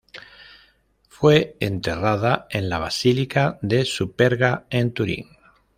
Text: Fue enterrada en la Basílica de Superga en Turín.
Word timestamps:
Fue 1.09 1.57
enterrada 1.59 2.47
en 2.49 2.69
la 2.69 2.79
Basílica 2.79 3.59
de 3.61 3.85
Superga 3.85 4.65
en 4.71 4.93
Turín. 4.95 5.27